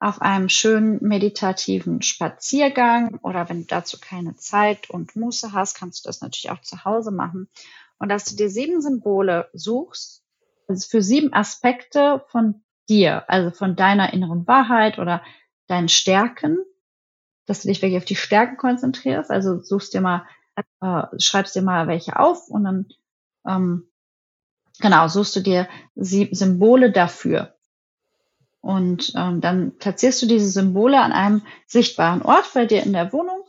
[0.00, 6.04] auf einem schönen meditativen Spaziergang oder wenn du dazu keine Zeit und Muße hast, kannst
[6.04, 7.48] du das natürlich auch zu Hause machen.
[8.00, 10.24] Und dass du dir sieben Symbole suchst,
[10.66, 15.22] also für sieben Aspekte von dir, also von deiner inneren Wahrheit oder
[15.68, 16.58] deinen Stärken,
[17.46, 19.30] dass du dich wirklich auf die Stärken konzentrierst.
[19.30, 20.26] Also suchst dir mal,
[20.80, 22.86] äh, schreibst dir mal welche auf und dann
[23.46, 23.88] ähm,
[24.80, 27.54] genau suchst du dir sieben Symbole dafür.
[28.60, 33.12] Und ähm, dann platzierst du diese Symbole an einem sichtbaren Ort bei dir in der
[33.12, 33.44] Wohnung.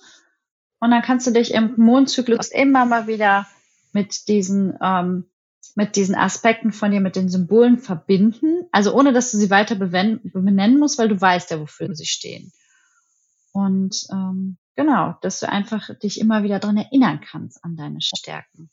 [0.80, 3.48] Und dann kannst du dich im Mondzyklus immer mal wieder
[3.92, 5.26] mit diesen, ähm,
[5.76, 8.68] mit diesen Aspekten von dir, mit den Symbolen verbinden.
[8.72, 12.52] Also ohne, dass du sie weiter benennen musst, weil du weißt ja, wofür sie stehen.
[13.52, 18.70] Und ähm, genau, dass du einfach dich immer wieder dran erinnern kannst an deine Stärken.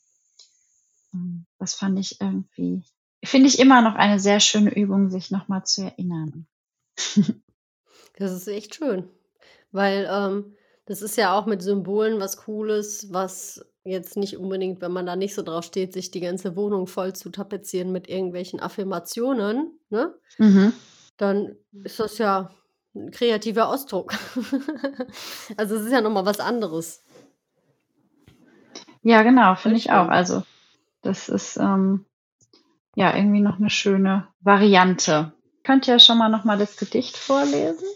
[1.13, 2.83] Ähm, das fand ich irgendwie
[3.23, 6.47] finde ich immer noch eine sehr schöne Übung, sich nochmal zu erinnern.
[8.19, 9.07] Das ist echt schön,
[9.71, 10.55] weil ähm,
[10.85, 15.15] das ist ja auch mit Symbolen was Cooles, was jetzt nicht unbedingt, wenn man da
[15.15, 20.15] nicht so drauf steht, sich die ganze Wohnung voll zu tapezieren mit irgendwelchen Affirmationen, ne?
[20.39, 20.73] Mhm.
[21.17, 22.49] Dann ist das ja
[23.11, 24.13] kreativer Ausdruck.
[25.57, 27.03] also es ist ja nochmal was anderes.
[29.01, 30.09] Ja, genau, finde ich auch.
[30.09, 30.43] Also
[31.01, 32.05] das ist, ähm,
[32.95, 35.33] ja, irgendwie noch eine schöne Variante.
[35.63, 37.87] Könnt ihr ja schon mal noch mal das Gedicht vorlesen?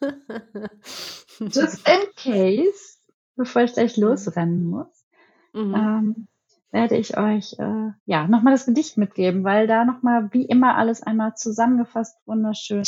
[1.40, 2.98] Just in case,
[3.34, 5.06] bevor ich gleich losrennen muss,
[5.52, 5.74] mhm.
[5.74, 6.28] ähm,
[6.76, 11.02] werde ich euch äh, ja nochmal das Gedicht mitgeben, weil da nochmal wie immer alles
[11.02, 12.84] einmal zusammengefasst wunderschön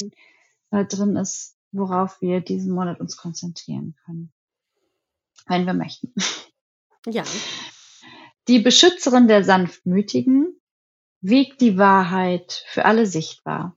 [0.70, 4.30] äh, drin ist, worauf wir diesen Monat uns konzentrieren können,
[5.46, 6.12] wenn wir möchten.
[7.06, 7.22] Ja.
[8.48, 10.60] Die Beschützerin der Sanftmütigen
[11.22, 13.74] wiegt die Wahrheit für alle sichtbar.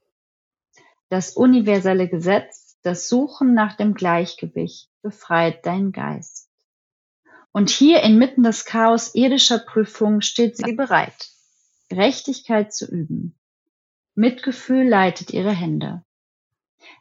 [1.08, 6.51] Das universelle Gesetz, das Suchen nach dem Gleichgewicht, befreit deinen Geist.
[7.52, 11.30] Und hier inmitten des Chaos irdischer Prüfung steht sie bereit,
[11.88, 13.34] Gerechtigkeit zu üben.
[14.14, 16.02] Mitgefühl leitet ihre Hände.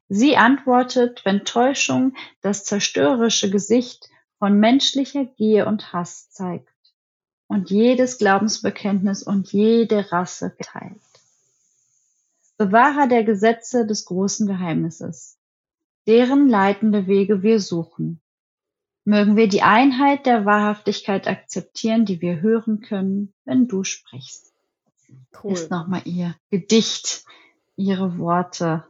[0.10, 4.10] Sie antwortet, wenn Täuschung das zerstörerische Gesicht
[4.40, 6.70] von menschlicher Gier und Hass zeigt
[7.48, 11.02] und jedes Glaubensbekenntnis und jede Rasse teilt.
[12.58, 15.38] Bewahrer der Gesetze des großen Geheimnisses,
[16.08, 18.21] deren leitende Wege wir suchen.
[19.12, 24.54] Mögen wir die Einheit der Wahrhaftigkeit akzeptieren, die wir hören können, wenn du sprichst.
[25.44, 25.52] Cool.
[25.52, 27.26] Ist nochmal ihr Gedicht,
[27.76, 28.86] ihre Worte.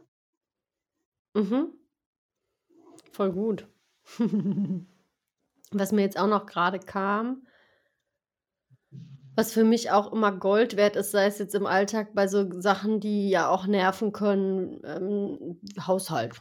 [1.34, 1.72] Mhm.
[3.10, 3.66] Voll gut.
[5.72, 7.44] Was mir jetzt auch noch gerade kam,
[9.34, 12.60] was für mich auch immer Gold wert ist, sei es jetzt im Alltag bei so
[12.60, 16.40] Sachen, die ja auch nerven können, ähm, Haushalt.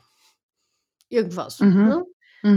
[1.09, 1.87] Irgendwas, Mhm.
[1.87, 2.05] ne?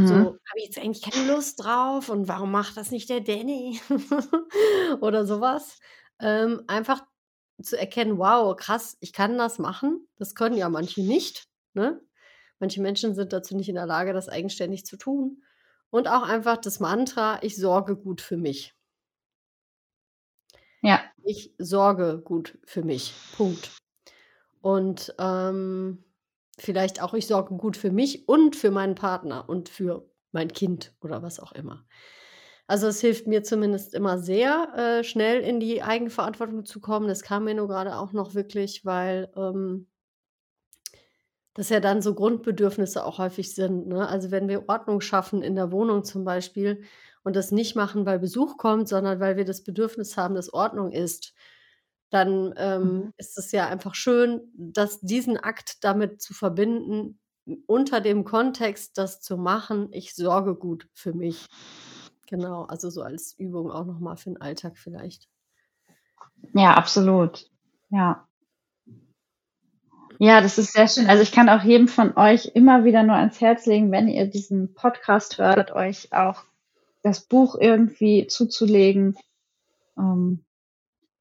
[0.01, 0.15] So,
[0.51, 3.81] habe ich jetzt eigentlich keine Lust drauf und warum macht das nicht der Danny?
[5.01, 5.79] Oder sowas.
[6.21, 7.03] Ähm, einfach
[7.63, 12.01] zu erkennen: „Wow, krass, ich kann das machen.“ Das können ja manche nicht, ne?
[12.61, 15.43] Manche Menschen sind dazu nicht in der Lage, das eigenständig zu tun.
[15.91, 18.75] Und auch einfach das Mantra: „Ich sorge gut für mich.“
[20.83, 21.13] ja.
[21.23, 23.15] Ich sorge gut für mich.
[23.33, 23.73] Punkt.
[24.63, 26.05] Und ähm,
[26.61, 30.95] vielleicht auch, ich sorge gut für mich und für meinen Partner und für mein Kind
[31.01, 31.85] oder was auch immer.
[32.67, 37.09] Also es hilft mir zumindest immer sehr, äh, schnell in die Eigenverantwortung zu kommen.
[37.09, 39.87] Das kam mir nur gerade auch noch wirklich, weil ähm,
[41.55, 43.87] das ja dann so Grundbedürfnisse auch häufig sind.
[43.87, 44.09] Ne?
[44.09, 46.83] Also wenn wir Ordnung schaffen in der Wohnung zum Beispiel
[47.23, 50.91] und das nicht machen, weil Besuch kommt, sondern weil wir das Bedürfnis haben, dass Ordnung
[50.91, 51.35] ist,
[52.11, 53.13] dann ähm, mhm.
[53.17, 57.19] ist es ja einfach schön, dass diesen Akt damit zu verbinden,
[57.67, 61.47] unter dem Kontext, das zu machen, ich sorge gut für mich.
[62.27, 65.29] Genau, also so als Übung auch nochmal für den Alltag vielleicht.
[66.55, 67.51] Ja, absolut.
[67.91, 68.27] Ja.
[70.19, 71.07] Ja, das ist sehr schön.
[71.07, 74.27] Also ich kann auch jedem von euch immer wieder nur ans Herz legen, wenn ihr
[74.27, 76.45] diesen Podcast hört, euch auch
[77.03, 79.17] das Buch irgendwie zuzulegen
[79.99, 80.45] ähm,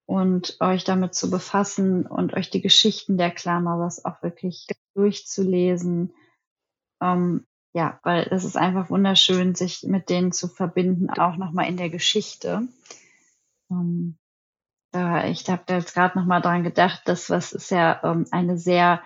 [0.06, 6.14] und euch damit zu befassen und euch die Geschichten der Klammersers auch wirklich durchzulesen.
[7.02, 11.78] Ähm, ja, weil es ist einfach wunderschön, sich mit denen zu verbinden, auch nochmal in
[11.78, 12.68] der Geschichte.
[13.72, 14.18] Ähm,
[14.92, 18.58] da, ich habe da jetzt gerade nochmal dran gedacht, das was ist ja ähm, eine
[18.58, 19.02] sehr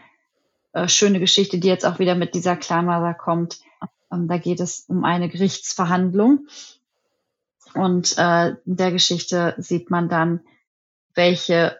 [0.73, 3.62] äh, schöne Geschichte, die jetzt auch wieder mit dieser Klammer kommt.
[4.12, 6.47] Ähm, da geht es um eine Gerichtsverhandlung.
[7.73, 10.41] Und äh, in der Geschichte sieht man dann,
[11.17, 11.77] welche,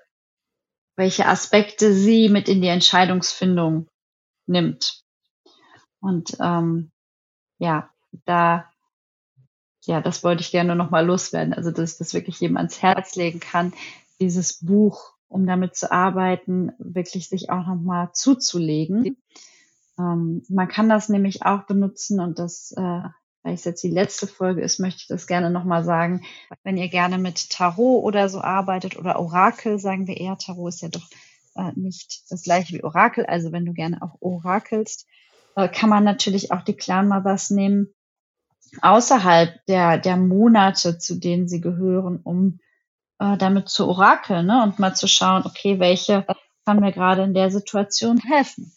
[0.98, 3.88] welche Aspekte sie mit in die Entscheidungsfindung
[4.48, 5.04] nimmt.
[6.02, 6.92] Und ähm,
[7.60, 7.90] ja,
[8.26, 8.70] da,
[9.86, 11.54] ja, das wollte ich gerne noch mal loswerden.
[11.54, 13.74] Also, dass ich das wirklich jedem ans Herz legen kann,
[14.20, 19.18] dieses Buch, um damit zu arbeiten, wirklich sich auch noch mal zuzulegen.
[20.00, 23.02] Ähm, man kann das nämlich auch benutzen und das, äh,
[23.48, 26.26] weil es jetzt die letzte Folge ist, möchte ich das gerne noch mal sagen.
[26.66, 30.82] Wenn ihr gerne mit Tarot oder so arbeitet oder Orakel, sagen wir eher, Tarot ist
[30.82, 31.08] ja doch
[31.56, 33.26] äh, nicht das gleiche wie Orakel.
[33.26, 35.08] Also wenn du gerne auch orakelst,
[35.56, 37.94] äh, kann man natürlich auch die Clan Mothers nehmen,
[38.82, 42.60] außerhalb der, der Monate, zu denen sie gehören, um
[43.18, 44.62] äh, damit zu orakeln ne?
[44.62, 46.26] und mal zu schauen, okay, welche
[46.66, 48.74] kann mir gerade in der Situation helfen.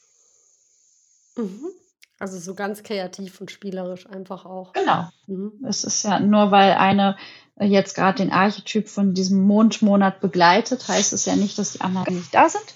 [1.36, 1.79] Mhm.
[2.20, 4.74] Also so ganz kreativ und spielerisch einfach auch.
[4.74, 5.08] Genau.
[5.26, 5.64] Mhm.
[5.66, 7.16] Es ist ja nur, weil eine
[7.56, 11.80] äh, jetzt gerade den Archetyp von diesem Mondmonat begleitet, heißt es ja nicht, dass die
[11.80, 12.74] anderen nicht da sind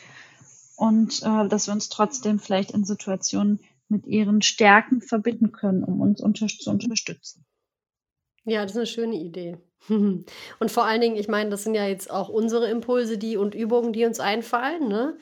[0.77, 6.01] und äh, dass wir uns trotzdem vielleicht in Situationen mit ihren Stärken verbinden können, um
[6.01, 7.45] uns unter zu unterstützen.
[8.47, 9.59] Ja, das ist eine schöne Idee.
[9.89, 13.55] Und vor allen Dingen, ich meine, das sind ja jetzt auch unsere Impulse, die und
[13.55, 15.19] Übungen, die uns einfallen, ne?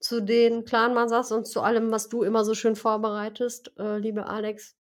[0.00, 4.76] Zu den Clan-Masas und zu allem, was du immer so schön vorbereitest, äh, liebe Alex.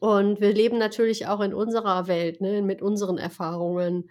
[0.00, 4.10] Und wir leben natürlich auch in unserer Welt, ne, mit unseren Erfahrungen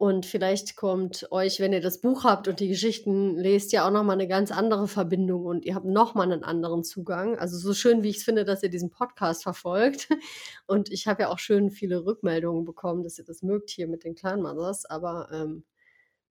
[0.00, 3.90] und vielleicht kommt euch, wenn ihr das Buch habt und die Geschichten lest, ja auch
[3.90, 7.38] nochmal eine ganz andere Verbindung und ihr habt nochmal einen anderen Zugang.
[7.38, 10.08] Also so schön, wie ich es finde, dass ihr diesen Podcast verfolgt.
[10.66, 14.04] Und ich habe ja auch schön viele Rückmeldungen bekommen, dass ihr das mögt hier mit
[14.04, 14.86] den Clan Mothers.
[14.86, 15.64] Aber ähm,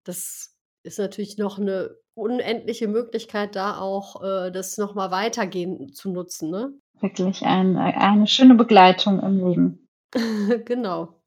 [0.02, 6.50] das ist natürlich noch eine unendliche Möglichkeit, da auch äh, das nochmal weitergehen zu nutzen.
[6.50, 6.72] Ne?
[7.00, 9.88] Wirklich ein, eine schöne Begleitung im Leben.
[10.64, 11.20] genau.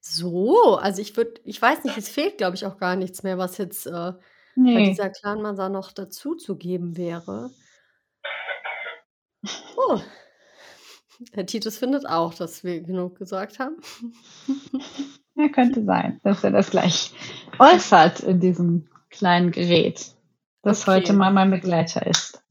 [0.00, 3.36] So, also ich würde ich weiß nicht, es fehlt, glaube ich, auch gar nichts mehr,
[3.36, 4.12] was jetzt, äh,
[4.56, 7.50] bei dieser Clanmansa noch dazuzugeben wäre.
[9.76, 10.00] Oh,
[11.36, 13.76] der Titus findet auch, dass wir genug gesagt haben.
[15.38, 17.12] Ja, könnte sein, dass er das gleich
[17.60, 20.16] äußert in diesem kleinen Gerät,
[20.62, 22.42] das heute mal mein Begleiter ist.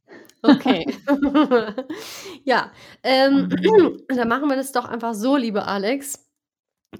[0.41, 0.85] Okay.
[2.45, 2.71] Ja,
[3.03, 3.49] ähm,
[4.07, 6.25] dann machen wir das doch einfach so, liebe Alex.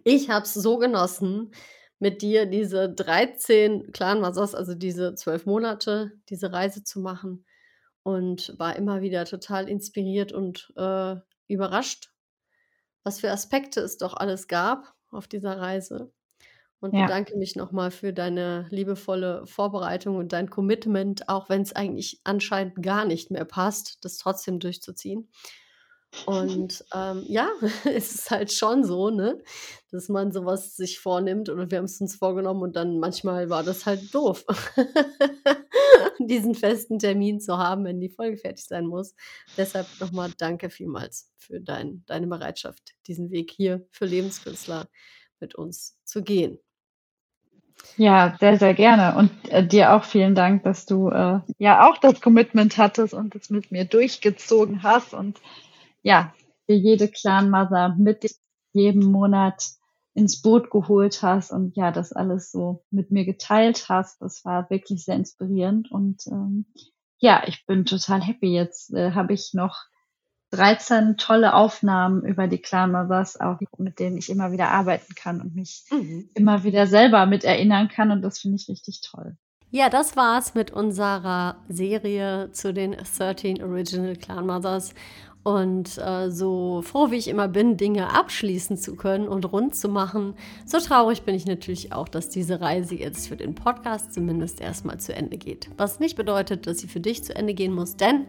[0.03, 1.51] Ich habe es so genossen,
[1.99, 7.45] mit dir diese 13 Clan-Wasers, also diese 12 Monate, diese Reise zu machen
[8.03, 11.15] und war immer wieder total inspiriert und, äh,
[11.47, 12.11] überrascht,
[13.03, 16.11] was für Aspekte es doch alles gab auf dieser Reise
[16.79, 17.07] und Ja.
[17.07, 22.81] bedanke mich nochmal für deine liebevolle Vorbereitung und dein Commitment, auch wenn es eigentlich anscheinend
[22.83, 25.29] gar nicht mehr passt, das trotzdem durchzuziehen.
[26.25, 27.49] Und ähm, ja,
[27.85, 29.41] es ist halt schon so, ne,
[29.91, 33.63] dass man sowas sich vornimmt oder wir haben es uns vorgenommen und dann manchmal war
[33.63, 34.45] das halt doof,
[36.19, 39.15] diesen festen Termin zu haben, wenn die Folge fertig sein muss.
[39.57, 44.87] Deshalb nochmal danke vielmals für dein, deine Bereitschaft, diesen Weg hier für Lebenskünstler
[45.39, 46.59] mit uns zu gehen.
[47.95, 49.15] Ja, sehr, sehr gerne.
[49.17, 53.35] Und äh, dir auch vielen Dank, dass du äh, ja auch das Commitment hattest und
[53.35, 55.39] es mit mir durchgezogen hast und
[56.07, 56.33] ja,
[56.65, 58.33] für jede Clan Mother mit
[58.71, 59.71] jedem Monat
[60.13, 64.21] ins Boot geholt hast und ja, das alles so mit mir geteilt hast.
[64.21, 66.65] Das war wirklich sehr inspirierend und ähm,
[67.17, 68.53] ja, ich bin total happy.
[68.53, 69.83] Jetzt äh, habe ich noch
[70.51, 75.41] 13 tolle Aufnahmen über die Clan Mothers, auch mit denen ich immer wieder arbeiten kann
[75.41, 76.29] und mich mhm.
[76.35, 78.11] immer wieder selber mit erinnern kann.
[78.11, 79.35] Und das finde ich richtig toll.
[79.69, 84.93] Ja, das war's mit unserer Serie zu den 13 Original Clan Mothers.
[85.43, 89.87] Und äh, so froh wie ich immer bin, Dinge abschließen zu können und rund zu
[89.87, 90.33] machen,
[90.65, 94.99] so traurig bin ich natürlich auch, dass diese Reise jetzt für den Podcast zumindest erstmal
[94.99, 95.69] zu Ende geht.
[95.77, 98.25] Was nicht bedeutet, dass sie für dich zu Ende gehen muss, denn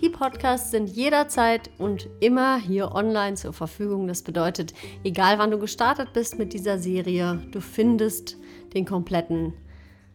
[0.00, 4.08] die Podcasts sind jederzeit und immer hier online zur Verfügung.
[4.08, 4.72] Das bedeutet,
[5.04, 8.38] egal wann du gestartet bist mit dieser Serie, du findest
[8.72, 9.52] den kompletten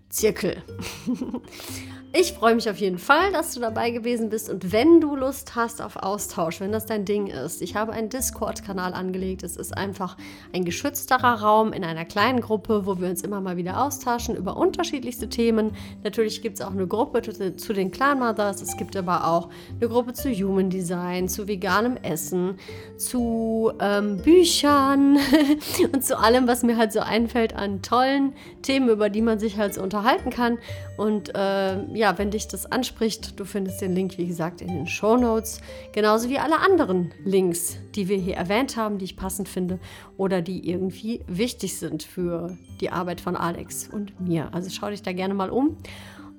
[0.09, 0.63] Zirkel.
[2.11, 5.55] Ich freue mich auf jeden Fall, dass du dabei gewesen bist und wenn du Lust
[5.55, 9.43] hast auf Austausch, wenn das dein Ding ist, ich habe einen Discord-Kanal angelegt.
[9.43, 10.17] Es ist einfach
[10.51, 14.57] ein geschützterer Raum in einer kleinen Gruppe, wo wir uns immer mal wieder austauschen über
[14.57, 15.75] unterschiedlichste Themen.
[16.03, 19.49] Natürlich gibt es auch eine Gruppe zu den Clan Mothers, es gibt aber auch
[19.79, 22.57] eine Gruppe zu Human Design, zu veganem Essen,
[22.97, 25.19] zu ähm, Büchern
[25.93, 28.33] und zu allem, was mir halt so einfällt an tollen
[28.63, 30.57] Themen, über die man sich halt so unterhalten kann.
[30.97, 34.87] Und äh, ja, wenn dich das anspricht, du findest den Link, wie gesagt, in den
[34.87, 35.59] Show Notes.
[35.91, 39.79] Genauso wie alle anderen Links, die wir hier erwähnt haben, die ich passend finde
[40.15, 44.47] oder die irgendwie wichtig sind für die Arbeit von Alex und mir.
[44.53, 45.75] Also schau dich da gerne mal um.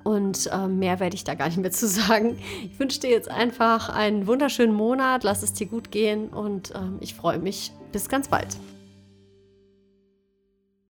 [0.03, 2.39] Und äh, mehr werde ich da gar nicht mehr zu sagen.
[2.65, 5.25] Ich wünsche dir jetzt einfach einen wunderschönen Monat.
[5.25, 7.71] Lass es dir gut gehen und äh, ich freue mich.
[7.93, 8.57] Bis ganz bald.